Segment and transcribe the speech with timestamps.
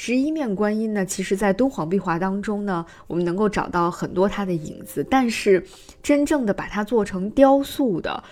[0.00, 5.66] 十一面观音呢，其实在敦煌壁画当中呢，我们能够找到很多它的影子，但是
[6.00, 8.22] 真正的把它做成雕塑的。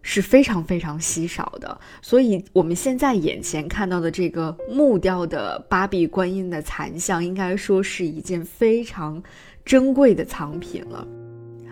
[0.00, 9.20] 是非常非常稀少的，所以我们现在眼前看到的这个木雕的八臂观音的残像，应该说是一件非常
[9.64, 11.06] 珍贵的藏品了。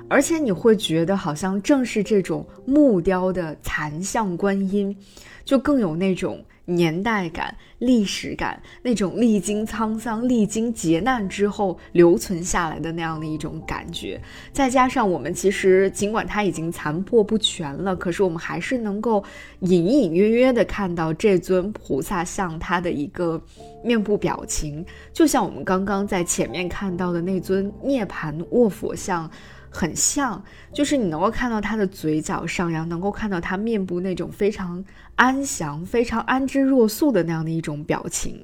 [0.09, 4.97] 而且你会觉得，好像正是这种木雕的残像观音，
[5.45, 6.45] 就更有那种。
[6.69, 14.21] 年代感、历史感，那种历经沧桑、历经劫难之后留存下来的那样的一种感觉，
[14.53, 19.23] 再加上我们其实尽管它已经残破不全了，可是我们还是能够
[19.61, 23.41] 隐隐约约的看到这尊菩萨像它的一个
[23.85, 29.31] 面部表情，就像我们刚刚在前面看到的那尊涅盘卧佛像。
[29.77, 34.83] 很像，就是你能够看到他的嘴角上扬，能够看到他面部那种非常
[35.17, 38.43] 安详、非常安之若素的那样的一种表情。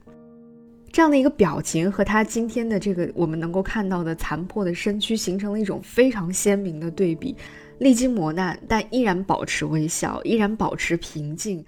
[0.93, 7.35] 这样的一个表情和他今天的这个我们能够看到的残破的身躯形成了一种非常鲜明的对比。
[7.79, 11.65] 历经磨难，但依然保持微笑，依然保持平静，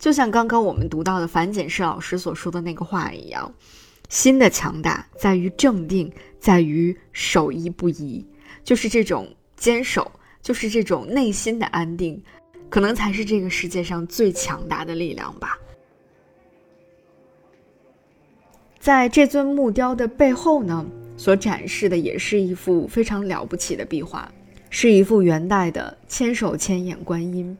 [0.00, 3.54] 就像刚刚我们读到的樊简诗老师所说的那个话一样：
[4.08, 8.26] 心的强大在于镇定，在于守一不移。
[8.64, 10.10] 就是这种坚守，
[10.42, 12.22] 就是这种内心的安定，
[12.68, 15.58] 可能才是这个世界上最强大的力量吧。
[18.78, 20.86] 在这尊木雕的背后呢，
[21.16, 24.30] 所展示的也是一幅非常了不起的壁画，
[24.70, 27.56] 是一幅元代的千手千眼观音。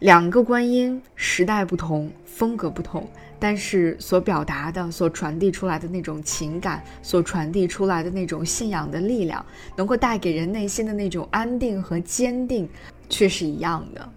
[0.00, 3.08] 两个观音时代不同，风格不同。
[3.38, 9.44] 但是所表达的、所传递出来的那种情感，所传递出来的那种信仰的力量，
[9.76, 12.66] 能够带给人内心的那种安定和坚定，
[13.10, 14.08] 却是一样的。